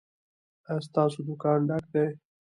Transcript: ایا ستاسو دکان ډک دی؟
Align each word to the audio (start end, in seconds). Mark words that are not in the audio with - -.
ایا 0.69 0.85
ستاسو 0.87 1.19
دکان 1.27 1.59
ډک 1.69 1.83
دی؟ 1.93 2.05